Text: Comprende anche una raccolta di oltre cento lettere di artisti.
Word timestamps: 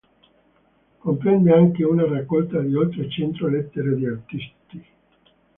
Comprende 0.97 1.53
anche 1.53 1.83
una 1.83 2.07
raccolta 2.07 2.59
di 2.59 2.73
oltre 2.73 3.07
cento 3.07 3.45
lettere 3.45 3.93
di 3.95 4.07
artisti. 4.07 4.83